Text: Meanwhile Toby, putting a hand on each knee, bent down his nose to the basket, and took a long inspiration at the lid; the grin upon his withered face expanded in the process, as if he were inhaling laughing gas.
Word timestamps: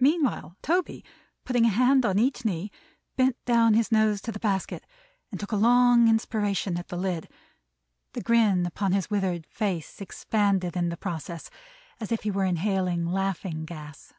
Meanwhile 0.00 0.56
Toby, 0.60 1.04
putting 1.44 1.64
a 1.64 1.68
hand 1.68 2.04
on 2.04 2.18
each 2.18 2.44
knee, 2.44 2.72
bent 3.14 3.36
down 3.44 3.74
his 3.74 3.92
nose 3.92 4.20
to 4.22 4.32
the 4.32 4.40
basket, 4.40 4.84
and 5.30 5.38
took 5.38 5.52
a 5.52 5.56
long 5.56 6.08
inspiration 6.08 6.76
at 6.78 6.88
the 6.88 6.96
lid; 6.96 7.28
the 8.12 8.22
grin 8.22 8.66
upon 8.66 8.90
his 8.90 9.08
withered 9.08 9.46
face 9.46 10.00
expanded 10.00 10.76
in 10.76 10.88
the 10.88 10.96
process, 10.96 11.48
as 12.00 12.10
if 12.10 12.24
he 12.24 12.30
were 12.32 12.44
inhaling 12.44 13.06
laughing 13.06 13.64
gas. 13.64 14.12